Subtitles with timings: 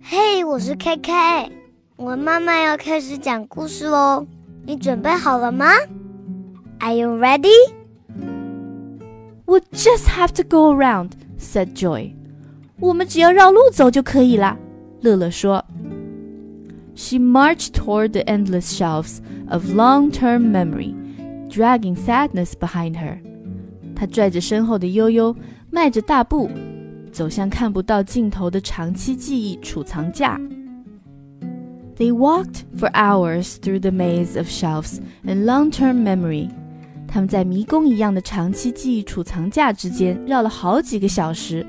[0.00, 1.52] 嘿，我是 K K，
[1.96, 4.26] 我妈妈要开始讲故事喽，
[4.64, 5.66] 你准备好了吗？
[6.78, 7.52] Are you ready?
[9.44, 12.14] We'll just have to go around," said Joy.
[12.80, 14.56] 我们只要绕路走就可以了，
[15.02, 15.64] 乐乐说。
[16.94, 19.18] She marched toward the endless shelves
[19.50, 20.94] of long-term memory,
[21.50, 23.18] dragging sadness behind her.
[23.94, 25.36] 她拽着身后的悠悠，
[25.70, 26.50] 迈着大步，
[27.13, 30.37] 走向看不到尽头的长期记忆储藏架。
[31.95, 36.49] They walked for hours through the maze of shelves and long-term memory.
[37.07, 41.63] 他们在迷宫一样的长期记忆储藏架之间绕了好几个小时。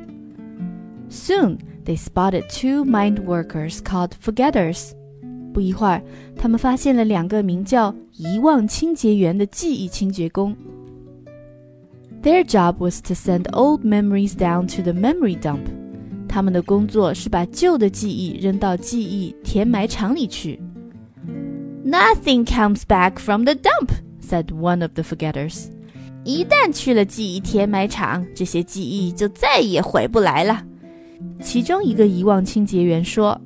[1.10, 4.92] Soon they spotted two mind workers called forgetters.
[5.52, 6.02] 不一会儿，
[6.34, 10.56] 他们发现了两个名叫“遗忘清洁员”的记忆清洁工。
[12.23, 15.67] Their job was to send old memories down to the memory dump.
[16.27, 20.59] 他们的工作是把旧的记忆扔到记忆填埋场里去。
[21.85, 25.67] Nothing comes back from the dump, said one of the forgetters.
[26.25, 30.63] 一旦去了记忆填埋场，这些记忆就再也回不来了。
[31.41, 33.39] 其中一个遗忘清洁员说。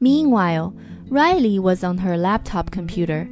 [0.00, 0.72] Meanwhile,
[1.10, 3.28] Riley was on her laptop computer,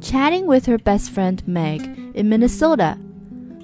[0.00, 1.82] chatting with her best friend Meg
[2.14, 2.96] in Minnesota.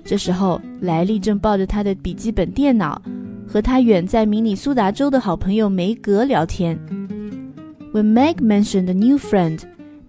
[0.10, 3.00] 这时候，莱利正抱着他的笔记本电脑，
[3.48, 6.76] 和他远在明尼苏达州的好朋友梅格聊天。
[7.94, 9.60] When Meg mentioned a new friend,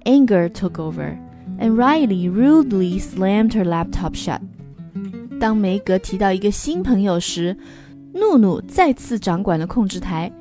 [0.05, 1.19] anger took over,
[1.59, 4.41] and Riley rudely slammed her laptop shut.
[5.39, 7.55] 当梅格提到一个新朋友时，
[8.15, 10.33] 怒怒再次掌管了控制台，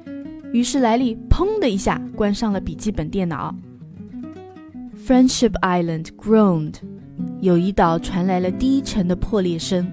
[0.53, 3.53] 于是莱利砰的一下关上了笔记本电脑。
[5.05, 6.75] Friendship Island groaned.
[7.40, 9.86] 友谊岛传来了低沉的破裂声。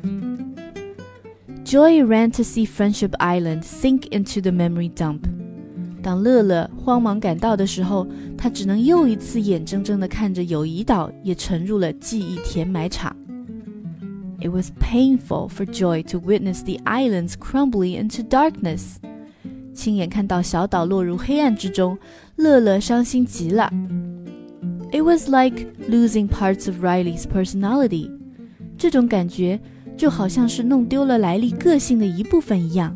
[1.63, 5.19] Joy ran to see Friendship Island sink into the memory dump。
[6.03, 13.15] 当乐乐慌忙赶到的时候，他只能又一次眼睁睁地看着友谊岛也沉入了记忆填埋场。
[14.39, 18.95] It was painful for Joy to witness the islands crumbling into darkness。
[19.73, 21.97] 亲眼看到小岛落入黑暗之中，
[22.35, 23.71] 乐乐伤心极了。
[24.95, 28.09] It was like losing parts of Riley's personality。
[28.77, 29.59] 这种感觉
[29.95, 32.95] 就好像是弄丢了莱利个性的一部分一样。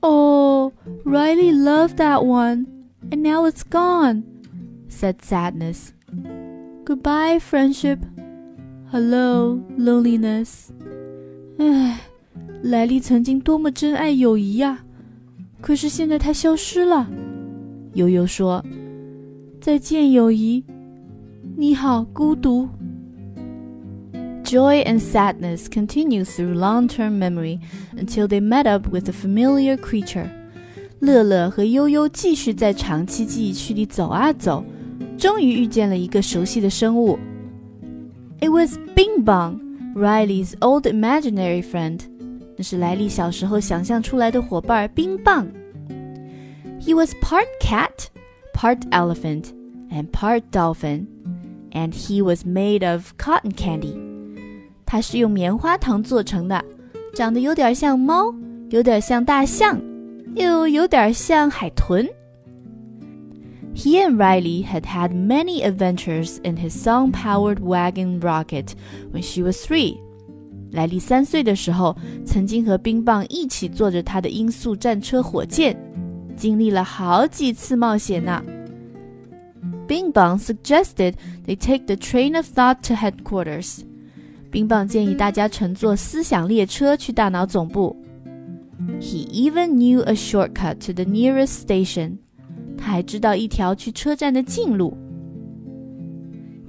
[0.00, 0.72] Oh,
[1.04, 2.66] Riley loved that one,
[3.10, 4.22] and now it's gone,
[4.88, 5.88] said sadness.
[6.84, 7.98] Goodbye, friendship.
[8.92, 10.68] Hello, loneliness.
[11.58, 12.00] 唉，
[12.62, 14.84] 莱利曾经多么珍爱友谊呀，
[15.60, 17.08] 可是现在它消失了。
[17.94, 18.64] 悠悠说。
[19.60, 20.64] 再见，友谊。
[21.56, 22.68] 你好，孤独。
[24.44, 27.58] Joy and sadness continue through long-term memory
[27.96, 30.28] until they met up with a familiar creature.
[31.00, 34.64] 乐乐和悠悠继续在长期记忆区里走啊走，
[35.18, 37.18] 终于遇见了一个熟悉的生物。
[38.40, 39.58] It was Bing Bong,
[39.94, 42.00] Riley's old imaginary friend.
[42.56, 45.48] 那是莱利小时候想象出来的伙伴冰棒。
[46.80, 48.06] He was part cat
[48.60, 49.52] part elephant
[49.90, 51.06] and part dolphin,
[51.72, 53.96] and he was made of cotton candy.
[54.84, 56.64] 它是用棉花糖做成的，
[57.14, 58.34] 长得有点像猫，
[58.70, 59.80] 有点像大象，
[60.34, 62.08] 又有点像海豚。
[63.74, 68.70] He and Riley had had many adventures in his song-powered wagon rocket
[69.12, 69.98] when she was three.
[70.72, 75.76] 莱利三岁的时候，曾经和冰棒一起坐着他的音速战车火箭。
[76.36, 78.42] 经历了好几次冒险呢。
[79.86, 81.14] Bing Bong suggested
[81.46, 83.80] they take the train of thought to headquarters。
[84.50, 87.96] 冰棒建议大家乘坐思想列车去大脑总部。
[89.00, 92.18] He even knew a shortcut to the nearest station。
[92.76, 94.96] 他还知道一条去车站的近路。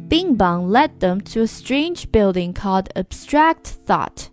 [0.10, 4.28] Bing Bong led them to a strange building called Abstract Thought。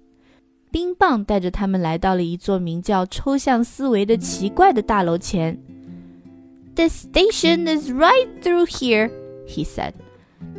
[0.72, 5.60] 冰棒带着他们来到了一座名叫“抽象思维”的奇怪的大楼前。
[6.76, 9.10] The station is right through here,
[9.48, 9.94] he said.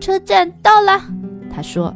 [0.01, 1.01] 车站到了，
[1.55, 1.95] 他说。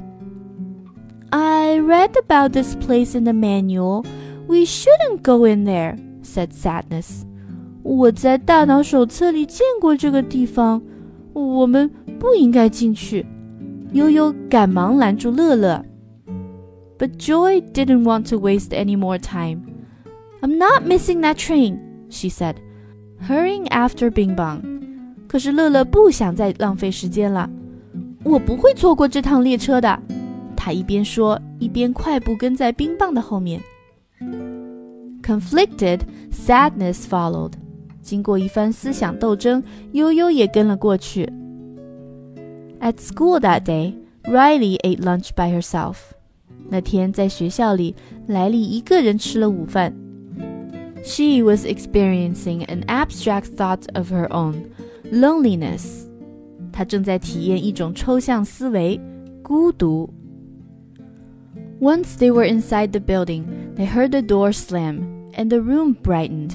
[1.31, 4.05] I read about this place in the manual.
[4.46, 7.22] We shouldn't go in there, said Sadness.
[7.82, 10.81] 我在大脑手册里见过这个地方，
[11.32, 11.90] 我们
[12.20, 13.26] 不应该进去。
[13.93, 15.84] 悠悠赶忙拦住乐乐。
[17.03, 19.63] but Joy didn't want to waste any more time.
[20.41, 22.56] I'm not missing that train, she said,
[23.27, 24.62] hurrying after Bing Bong.
[25.27, 27.50] 可是乐乐不想再浪费时间了。
[28.24, 30.00] 我不会错过这趟列车的。
[30.56, 33.62] 他一边说，一边快步跟在冰棒的后面。
[35.21, 36.01] Conflicted,
[36.31, 37.53] sadness followed.
[38.01, 41.31] 经过一番思想斗争，悠悠也跟了过去。
[42.81, 45.95] At school that day, Riley ate lunch by herself.
[46.69, 47.94] 那天在学校里，
[48.26, 49.94] 莱莉一个人吃了午饭。
[51.02, 54.55] She was experiencing an abstract thought of her own,
[55.12, 56.06] loneliness.
[56.72, 59.00] 她正在体验一种抽象思维，
[59.43, 60.08] 孤独。
[61.81, 63.44] Once they were inside the building,
[63.76, 65.02] they heard the door slam,
[65.34, 66.52] and the room brightened.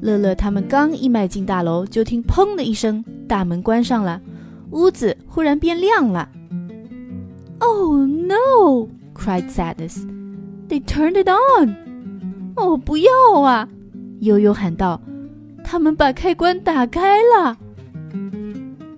[0.00, 4.20] 乐乐他们刚一迈进大楼，就听“砰”的一声，大门关上了，
[4.72, 6.28] 屋子忽然变亮了。
[7.60, 8.88] Oh no!
[9.13, 10.05] cried Sadness.
[10.67, 11.75] They turned it on.
[12.55, 13.11] 哦，不要
[13.41, 13.67] 啊！
[14.21, 14.99] 悠悠喊道：“
[15.63, 17.57] 他们把开关打开了。”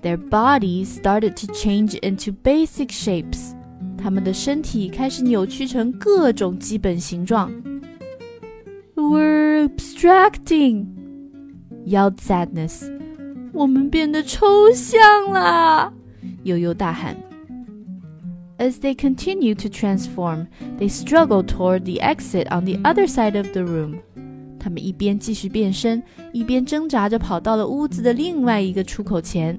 [0.02, 3.54] Their bodies started to change into basic shapes.
[3.98, 7.52] 他们的身体开始扭曲成各种基本形状。
[8.96, 10.86] We're abstracting,
[11.86, 12.90] yelled Sadness.
[13.52, 15.02] 我们变得抽象
[15.32, 15.92] 了，
[16.44, 17.18] 悠悠大喊。
[18.58, 20.48] As they continued to transform,
[20.78, 24.00] they struggled toward the exit on the other side of the room.
[24.60, 26.04] 他们一边继续变身，
[26.34, 29.58] 一边挣扎着跑到了屋子的另外一个出口前。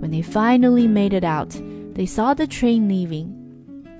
[0.00, 1.52] When they finally made it out,
[1.94, 3.26] they saw the train leaving.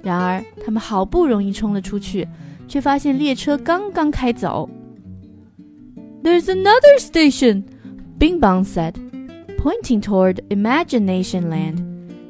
[0.03, 2.29] 然而，他们好不容易冲了出去，
[2.69, 4.71] 却发现列车刚刚开走。
[6.23, 7.65] There's another station,
[8.19, 8.94] Bing Bong said,
[9.59, 11.88] pointing toward Imagination Land.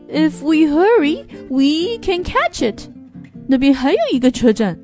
[0.09, 2.89] If we hurry, we can catch it.
[3.47, 4.79] 那边还有一个车站，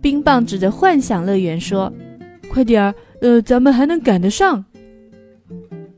[0.00, 1.92] 冰棒指着幻想乐园说：“
[2.50, 4.64] 快点儿，呃，咱们还能赶得上。”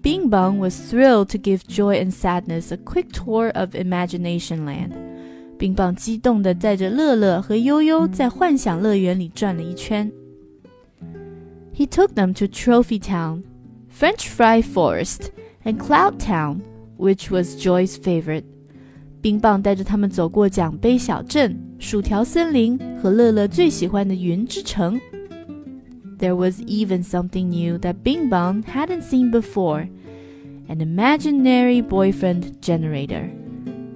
[0.02, 4.90] Bing Bong was thrilled to give Joy and Sadness a quick tour of Imagination Land.
[5.56, 10.10] 冰棒激动地载着乐乐和悠悠在幻想乐园里转了一圈。
[11.72, 13.42] He took them to Trophy Town,
[13.96, 15.30] French Fry Forest,
[15.64, 16.62] and Cloud Town,
[16.98, 18.42] which was Joy's favorite.
[19.26, 25.00] 冰棒带着他们走过奖杯小镇、薯条森林和乐乐最喜欢的云之城。
[26.18, 29.88] There was even something new that Bing Bong hadn't seen before
[30.68, 33.28] an imaginary boyfriend generator.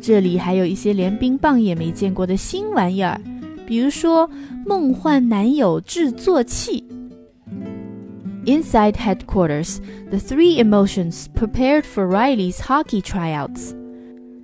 [0.00, 3.20] 这里还有一些连冰棒也没见过的新玩意儿，
[3.66, 4.28] 比如说
[4.64, 6.84] 梦幻男友制作器。
[8.44, 9.78] Inside headquarters,
[10.10, 13.72] the three emotions prepared for Riley's hockey tryouts.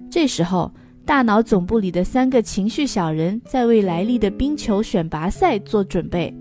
[0.09, 0.71] 这时候，
[1.06, 6.33] 大脑总部里的三个情绪小人在为莱利的冰球选拔赛做准备。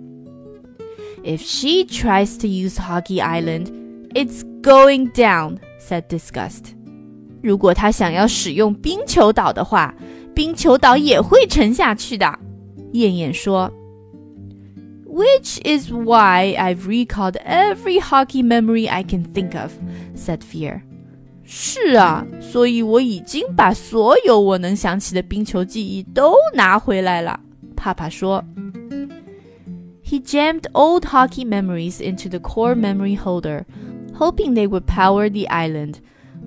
[1.24, 3.66] If she tries to use Hockey Island,
[4.14, 6.74] it's going down," said Disgust.
[7.42, 9.94] 如果她想要使用冰球岛的话，
[10.34, 12.38] 冰球岛也会沉下去的。
[12.92, 13.72] 燕燕说。
[15.08, 19.72] Which is why I've recalled every hockey memory I can think of,"
[20.14, 20.82] said Fear.
[21.46, 27.38] 是啊，所以我已经把所有我能想起的冰球记忆都拿回来了。
[27.76, 28.44] 帕帕说。
[30.04, 33.64] He jammed old hockey memories into the core memory holder,
[34.16, 35.96] hoping they would power the island,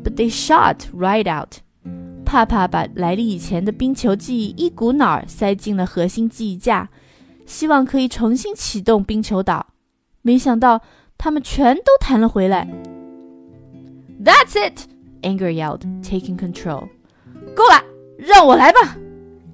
[0.04, 1.58] but they shot right out.
[2.26, 6.90] 帕帕把莱利以前的冰球记忆一股脑儿塞进了核心记忆架。
[7.46, 9.68] 希望可以重新启动冰球岛，
[10.22, 10.82] 没想到
[11.18, 12.68] 他们全都弹了回来。
[14.23, 14.87] That's it!
[15.23, 16.89] Anger yelled, taking control.
[17.55, 17.83] 够了，
[18.19, 18.97] 让我来吧！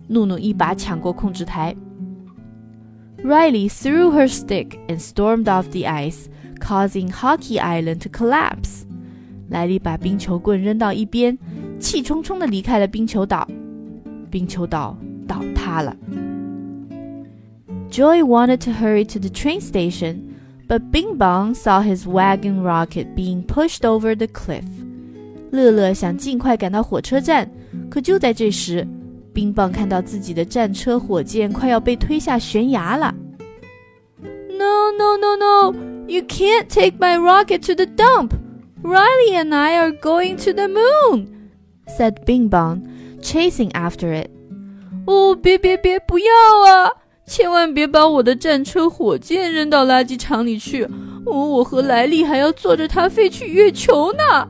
[0.09, 1.75] 怒怒一把抢过控制台。
[3.23, 6.27] Riley threw her stick and stormed off the ice,
[6.59, 8.85] causing Hockey Island to collapse.
[9.49, 11.37] 莱利把冰球棍扔到一边，
[11.79, 13.47] 气冲冲地离开了冰球岛。
[14.31, 14.97] 冰球岛
[15.27, 15.97] 倒塌了。
[17.91, 20.21] Joy wanted to hurry to the train station,
[20.69, 24.65] but Bing Bong saw his wagon rocket being pushed over the cliff.
[25.51, 27.49] 乐乐想尽快赶到火车站，
[27.91, 28.87] 可就在这时，
[29.33, 33.15] 冰棒看到自己的战车火箭快要被推下悬崖了。
[34.23, 35.75] No, no, no, no!
[36.07, 38.33] You can't take my rocket to the dump.
[38.83, 41.27] Riley and I are going to the moon,"
[41.87, 42.83] said Bing Bong,
[43.21, 44.31] chasing after it.
[45.07, 46.27] 哦，别别别，不要
[46.67, 46.91] 啊！
[47.26, 50.88] 千万别把我的战车火箭扔到垃圾场里去！
[51.26, 54.48] 我我和莱利还要坐着它飞去月球呢。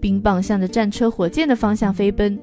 [0.00, 2.38] 冰棒向着战车火箭的方向飞奔。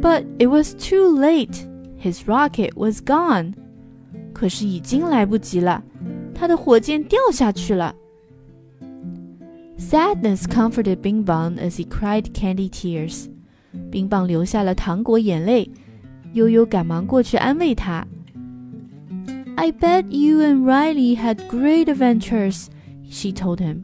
[0.00, 1.66] But it was too late.
[2.02, 3.54] His rocket was gone.
[4.32, 5.84] 可是已经来不及了，
[6.34, 7.94] 他的火箭掉下去了。
[9.78, 13.26] Sadness comforted Bing Bong as he cried candy tears.
[13.90, 15.70] 冰棒流下了糖果眼泪，
[16.32, 18.04] 悠悠赶忙过去安慰他。
[19.55, 22.67] I bet you and Riley had great adventures,
[23.09, 23.81] she told him.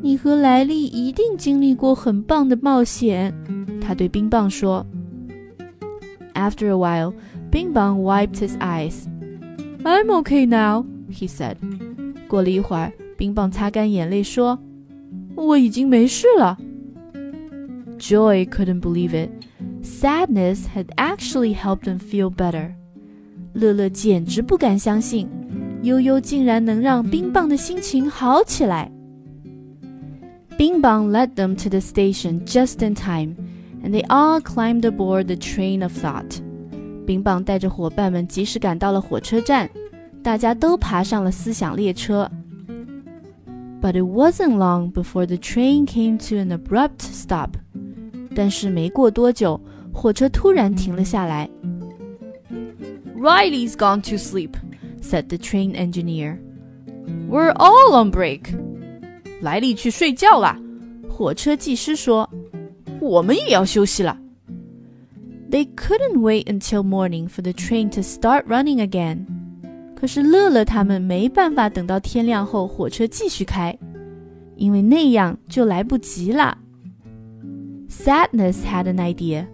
[0.00, 3.34] 你和莱利一定经历过很棒的冒险，
[3.80, 4.86] 她对冰棒说。
[6.34, 7.14] After a while,
[7.50, 9.06] Bing Bong wiped his eyes.
[9.84, 11.56] I'm okay now, he said.
[12.28, 14.58] 过了一会儿，冰棒擦干眼泪说：“
[15.36, 16.56] 我已经没事了。”
[17.98, 19.30] Joy couldn't believe it.
[19.82, 22.74] Sadness had actually helped him feel better.
[23.57, 25.27] 乐乐简直不敢相信，
[25.81, 28.91] 悠悠竟然能让冰棒的心情好起来。
[30.59, 33.35] Bing Bong led them to the station just in time,
[33.83, 36.39] and they all climbed aboard the train of thought.
[37.05, 39.69] 冰棒带着伙伴们及时赶到了火车站，
[40.21, 42.29] 大家都爬上了思想列车。
[43.81, 47.51] But it wasn't long before the train came to an abrupt stop.
[48.35, 49.59] 但是没过多久，
[49.91, 51.49] 火车突然停了下来。
[53.16, 54.56] Riley's gone to sleep,
[55.00, 56.38] said the train engineer.
[57.28, 58.54] We're all on break.
[59.40, 60.58] 莱利去睡觉啦，
[61.08, 62.28] 火车技师说。
[63.00, 64.16] 我们也要休息了。
[65.50, 69.26] They couldn't wait until morning for the train to start running again.
[69.96, 73.76] 可是乐乐他们没办法等到天亮后火车继续开，
[74.54, 76.58] 因为那样就来不及了。
[77.88, 79.46] Sadness had an idea.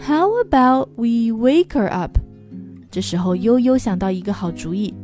[0.00, 2.18] How about we wake her up?
[2.90, 4.94] 这时候悠悠想到一个好主意，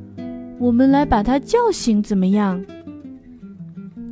[0.59, 2.64] 我们来把她叫醒，怎么样？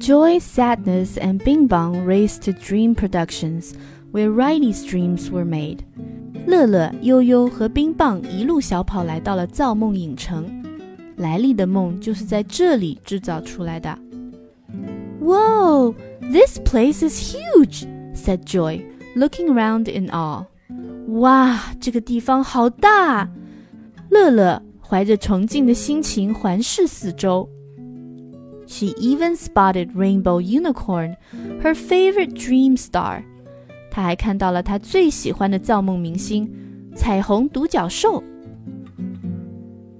[0.00, 3.72] Joy, Sadness, and Bing Bong raced to Dream Productions,
[4.12, 5.78] where Riley's dreams were made.
[6.46, 10.46] 乐乐、悠悠和冰棒一路小跑来到了造梦影城，
[11.16, 13.98] 莱利的梦就是在这里制造出来的。
[15.20, 17.86] Whoa, this place is huge!
[18.14, 18.82] said Joy,
[19.14, 20.46] looking around in awe.
[21.08, 23.28] 哇，这个地方好大！
[24.12, 27.48] 乐乐怀着崇敬的心情环视四周。
[28.66, 31.16] She even spotted Rainbow Unicorn,
[31.62, 33.22] her favorite dream star.
[33.90, 36.50] 她还看到了她最喜欢的造梦明星——
[36.94, 38.22] 彩虹独角兽。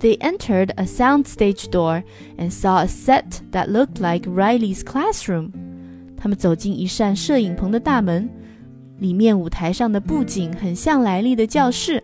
[0.01, 2.03] They entered a soundstage door
[2.37, 5.51] and saw a set that looked like Riley's classroom.
[6.17, 8.29] 他们走进一扇摄影棚的大门，
[8.99, 12.03] 里面舞台上的布景很像莱利的教室。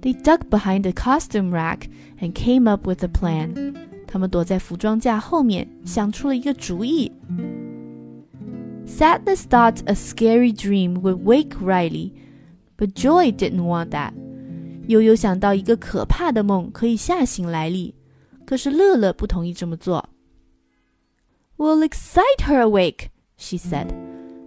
[0.00, 1.88] They ducked behind the costume rack
[2.20, 3.74] and came up with a plan.
[4.06, 7.10] 他们躲在服装架后面，想出了一个主意。
[8.86, 12.12] Sadness thought a scary dream would wake Riley,
[12.76, 14.12] but Joy didn't want that.
[14.86, 17.96] 悠悠想到一个可怕的梦可以吓醒莱利，
[18.44, 20.08] 可是乐乐不同意这么做。
[21.56, 23.88] We'll excite her awake, she said.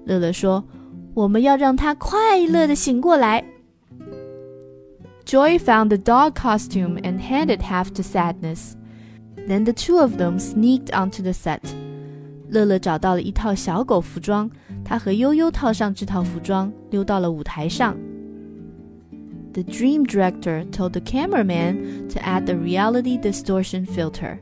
[0.06, 3.44] 乐乐说：“我们要让她快乐的醒过来。”
[5.26, 8.76] Joy found the dog costume and handed half to Sadness.
[9.48, 11.62] Then the two of them sneaked onto the set.
[12.50, 14.50] 乐乐找到了一套小狗服装，
[14.84, 17.96] 他和悠悠套上这套服装，溜到了舞台上。
[19.54, 24.40] The dream director told the cameraman to add the reality distortion filter.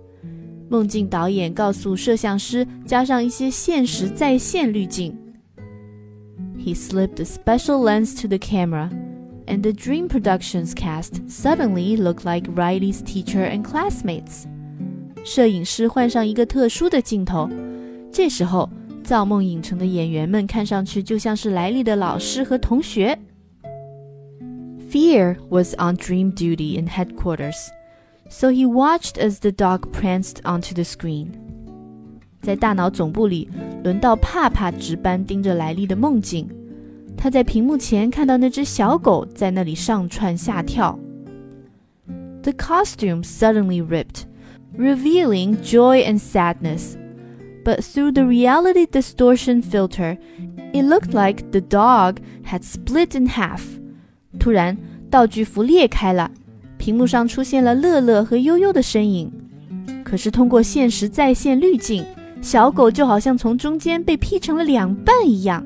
[0.70, 5.18] 梦境导演告诉摄像师加上一些现实再现滤镜。
[6.58, 8.90] He slipped a special lens to the camera,
[9.46, 14.46] and the Dream Productions cast suddenly looked like Riley's teacher and classmates.
[15.24, 17.50] 摄影师换上一个特殊的镜头，
[18.12, 18.70] 这时候
[19.04, 23.18] 造梦影城的演员们看上去就像是莱利的老师和同学。
[24.90, 27.58] Fear was on dream duty in headquarters
[28.30, 31.28] so he watched as the dog pranced onto the screen.
[32.42, 33.50] 在大脑总部里，
[33.84, 36.48] 轮到帕帕值班盯着莱利的梦境。
[37.17, 40.99] 他在屏幕前看到那只小狗在那里上窜下跳。
[42.43, 44.25] The costume suddenly ripped,
[44.77, 46.97] revealing joy and sadness.
[47.65, 50.19] But through the reality distortion filter,
[50.73, 53.61] it looked like the dog had split in half.
[54.41, 54.77] 突然，
[55.09, 56.31] 道具服裂开了。
[56.77, 59.33] 屏幕上出现了乐乐和悠悠的身影，
[60.03, 62.05] 可是通过现实再现滤镜，
[62.41, 65.65] 小狗就好像从中间被劈成了两半一样。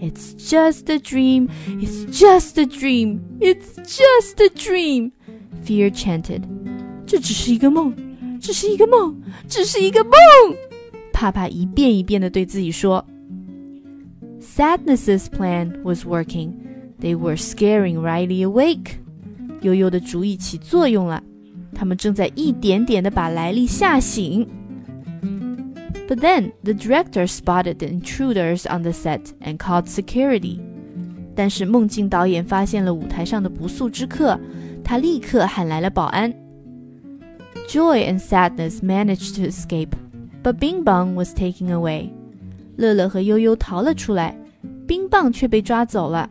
[0.00, 1.48] It's just a dream.
[1.78, 3.20] It's just a dream.
[3.38, 5.12] It's just a dream.
[5.64, 6.42] Fear chanted.
[7.06, 7.94] 这只是一个梦，
[8.40, 9.14] 只是一个梦，
[9.46, 10.12] 只是一个梦。
[11.12, 13.04] 帕帕一遍一遍地对自己说。
[14.40, 16.52] Sadness's plan was working.
[16.98, 18.92] They were scaring Riley awake.
[19.60, 21.22] 悠悠的主意起作用了，
[21.74, 24.48] 他们正在一点点的把莱利吓醒。
[26.08, 30.58] But then the director spotted the intruders on the set and called security.
[31.36, 34.38] 但是梦境导演发现了舞台上的不速之客，
[34.84, 36.34] 他立刻喊来了保安。
[37.68, 39.92] Joy and sadness managed to escape,
[40.42, 42.10] but Bing Bong was taken away.
[42.76, 44.36] 乐乐和悠悠逃了出来，
[44.88, 46.28] 冰棒却被抓走了。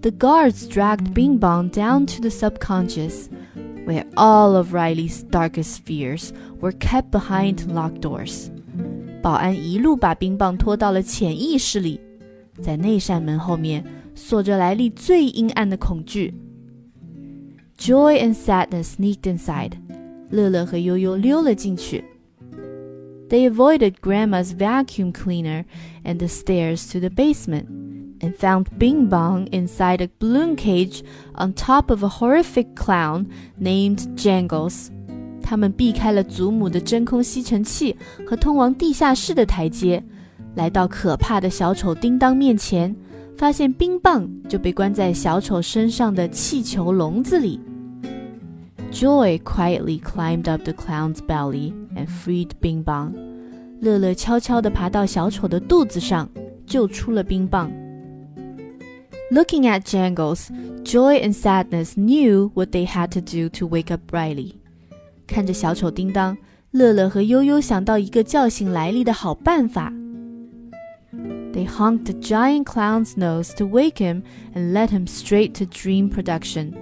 [0.00, 3.26] The guards dragged Bing Bong down to the subconscious,
[3.86, 8.50] where all of Riley's darkest fears were kept behind locked doors.
[9.22, 12.00] 保安一路把冰棒拖到了潜意识里，
[12.62, 13.84] 在那扇门后面
[14.14, 16.34] 锁着莱利最阴暗的恐惧。
[17.78, 19.72] Joy and sadness sneaked inside.
[20.30, 22.04] 乐乐和悠悠溜了进去。
[23.28, 25.64] They avoided Grandma's vacuum cleaner
[26.02, 27.66] and the stairs to the basement,
[28.22, 31.02] and found Bing Bong inside a balloon cage
[31.34, 33.26] on top of a horrific clown
[33.60, 34.88] named Jangles.
[35.42, 37.96] 他们避开了祖母的真空吸尘器
[38.26, 40.02] 和通往地下室的台阶，
[40.54, 42.94] 来到可怕的小丑叮当面前，
[43.36, 47.60] 发现冰棒就被关在小丑身上的气球笼子里。
[48.90, 53.12] Joy quietly climbed up the clown's belly and freed Bing Bong.
[53.80, 56.28] 乐乐悄悄地爬到小丑的肚子上，
[56.66, 57.70] 救出了冰棒。
[59.33, 60.51] Looking at Jangles,
[60.83, 64.57] Joy and Sadness knew what they had to do to wake up Riley.
[65.25, 66.37] 看着小丑叮当，
[66.69, 69.91] 乐乐和悠悠想到一个叫醒莱利的好办法。
[71.51, 74.21] They honked the giant clown's nose to wake him
[74.53, 76.73] and led him straight to Dream Production.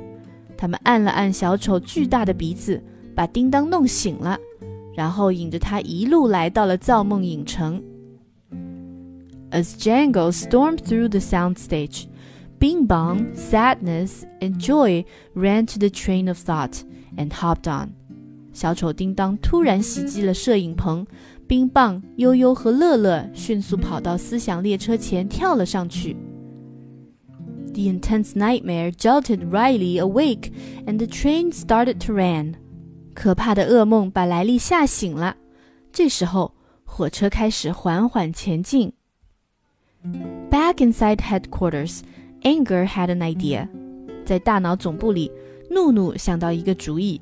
[0.57, 2.83] 他们按了按小丑巨大的鼻子，
[3.15, 4.37] 把叮当弄醒了，
[4.93, 7.81] 然后引着他一路来到了造梦影城。
[9.51, 12.07] As Jangles stormed through the soundstage,
[12.60, 16.82] Bing Bong, Sadness, and Joy ran to the train of thought
[17.16, 17.90] and hopped on.
[18.52, 21.06] 小丑叮当突然袭击了摄影棚，
[21.46, 26.16] 冰棒、悠悠和乐乐迅速跑到思想列车前跳了上去。
[27.74, 30.50] The intense nightmare jolted Riley awake,
[30.86, 32.54] and the train started to run.
[33.12, 35.36] 可怕的噩梦把莱利吓醒了。
[35.92, 38.94] 这时候，火车开始缓缓前进。
[40.50, 42.00] Back inside headquarters,
[42.42, 43.68] Anger had an idea.
[44.24, 45.30] 在大脑总部里，
[45.70, 47.20] 怒怒想到一个主意。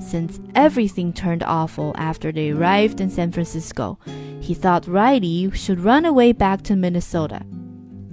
[0.00, 3.98] Since everything turned awful after they arrived in San Francisco,
[4.40, 7.42] he thought Riley should run away back to Minnesota.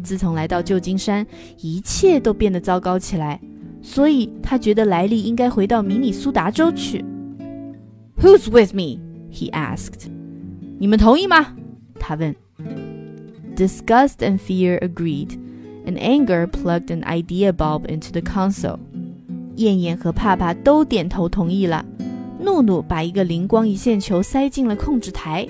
[0.04, 1.26] 自从来到旧金山，
[1.58, 3.42] 一切都变得糟糕起来，
[3.82, 7.04] 所以他觉得莱利应该回到明尼苏达州去。
[8.22, 9.00] Who's with me?
[9.32, 10.10] He asked.
[10.78, 11.56] 你们同意吗？
[12.00, 12.36] 他问。
[13.56, 15.38] Disgust and fear agreed,
[15.85, 18.77] and Anger plugged an idea bulb into the console.
[18.77, 18.79] console。
[19.57, 21.85] 燕燕和帕帕都点头同意了。
[22.41, 25.47] 怒怒把一个灵光一现球塞进了控制台。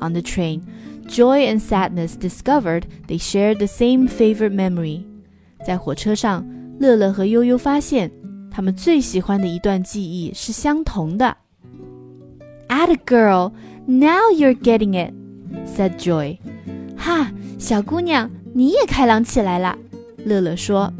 [0.00, 0.62] On the train,
[1.08, 5.00] Joy and Sadness discovered they shared the same favorite memory.
[5.00, 5.04] memory。
[5.64, 6.46] 在火车上，
[6.78, 8.10] 乐乐和悠悠发现，
[8.50, 11.36] 他们最喜欢的一段记忆是相同的。
[12.68, 13.52] At a girl,
[13.86, 15.12] now you're getting it,"
[15.66, 16.38] said Joy.
[16.96, 19.77] 哈，小姑娘，你也开朗起来了。
[20.25, 20.91] 乐乐说。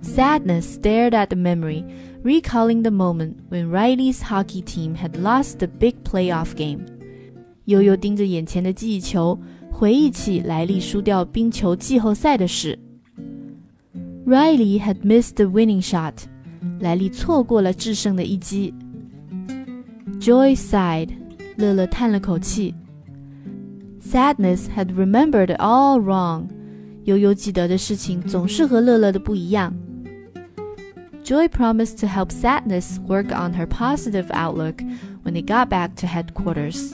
[0.00, 1.84] Sadness stared at the memory,
[2.22, 6.86] recalling the moment when Riley's hockey team had lost the big playoff game.
[7.64, 9.38] 悠悠盯着眼前的记忆球，
[9.72, 12.78] 回忆起莱利输掉冰球季后赛的事。
[14.24, 16.14] Riley had missed the winning shot，
[16.80, 18.72] 莱利错过了制胜的一击。
[20.20, 21.10] Joy sighed，
[21.56, 22.74] 乐乐叹了口气。
[24.12, 26.48] Sadness had remembered all wrong，
[27.04, 29.74] 悠悠记得的事情总是和乐乐的不一样。
[31.24, 34.76] Joy promised to help Sadness work on her positive outlook
[35.24, 36.92] when they got back to headquarters.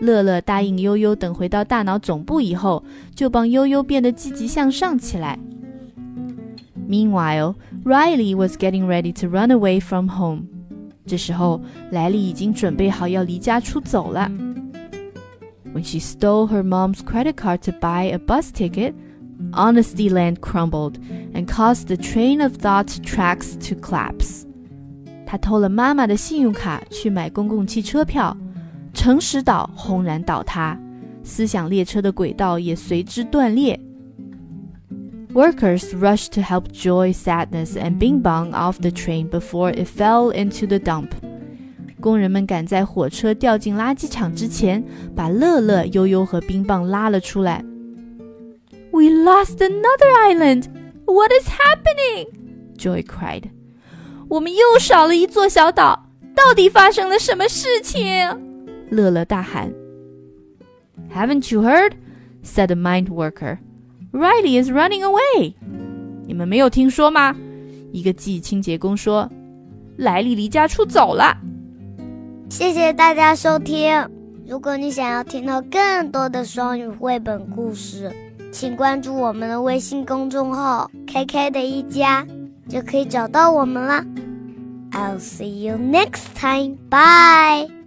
[0.00, 5.38] 乐乐答应悠悠，等回到大脑总部以后，就帮悠悠变得积极向上起来。
[6.88, 10.44] Meanwhile, Riley was getting ready to run away from home.
[11.04, 14.30] 这时候，莱利已经准备好要离家出走了。
[15.72, 18.94] When she stole her mom's credit card to buy a bus ticket,
[19.52, 20.98] honesty land crumbled
[21.34, 24.44] and caused the train of thought tracks to collapse.
[25.26, 28.36] 她偷了妈妈的信用卡去买公共汽车票。
[28.94, 30.76] 诚实岛轰然倒塌，
[31.22, 33.78] 思想列车的轨道也随之断裂。
[35.34, 40.66] Workers rushed to help Joy, Sadness, and Bing Bong off the train before it fell into
[40.66, 41.10] the dump.
[42.03, 44.83] 工人们赶在火车掉进垃圾场之前，
[45.15, 47.63] 把乐乐、悠悠和冰棒拉了出来。
[48.91, 50.65] We lost another island.
[51.05, 52.27] What is happening?
[52.77, 53.43] Joy cried.
[54.27, 58.03] 我们又少了一座小岛，到底发生了什么事情？
[58.89, 59.73] 乐乐大喊
[61.15, 61.93] ：“Haven't you heard?”
[62.43, 63.59] said the mind worker.
[64.11, 65.53] “Riley is running away.”
[66.25, 67.33] 你们没有听说吗？
[67.93, 69.31] 一个记忆清洁工说
[69.95, 71.37] ：“莱利离家出走了。”
[72.53, 74.07] 谢谢大家收听。
[74.47, 78.11] 如果你想要听到更多的双语绘本故事，
[78.51, 82.23] 请关注我们的微信公众号 “KK 的一家”，
[82.69, 84.05] 就可以找到我们了。
[84.91, 86.77] I'll see you next time.
[86.91, 87.82] Bye.